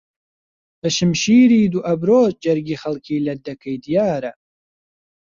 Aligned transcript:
بەشمشیری 0.81 1.61
دوو 1.71 1.85
ئەبرۆت 1.87 2.35
جەرگی 2.43 2.79
خەڵکی 2.81 3.23
لەت 3.25 3.39
دەکەی 3.47 3.77
دیارە 3.85 4.31